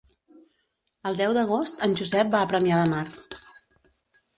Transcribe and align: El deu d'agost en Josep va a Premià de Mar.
El 1.11 1.21
deu 1.21 1.37
d'agost 1.39 1.85
en 1.89 1.95
Josep 2.03 2.35
va 2.37 2.43
a 2.47 2.49
Premià 2.55 2.85
de 2.85 2.93
Mar. 2.97 3.05